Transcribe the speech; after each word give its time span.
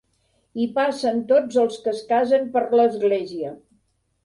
Hi 0.61 0.63
passen 0.77 1.21
tots 1.33 1.59
els 1.65 1.77
que 1.85 1.93
es 1.97 2.03
casen 2.15 2.51
per 2.57 2.65
l'església. 2.81 3.55